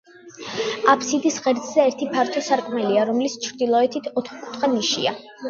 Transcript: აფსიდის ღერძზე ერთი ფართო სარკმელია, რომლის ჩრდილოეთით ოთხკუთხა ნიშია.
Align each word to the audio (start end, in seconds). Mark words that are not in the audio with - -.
აფსიდის 0.93 1.37
ღერძზე 1.47 1.83
ერთი 1.89 2.07
ფართო 2.15 2.43
სარკმელია, 2.47 3.05
რომლის 3.11 3.37
ჩრდილოეთით 3.45 4.11
ოთხკუთხა 4.23 4.73
ნიშია. 4.75 5.17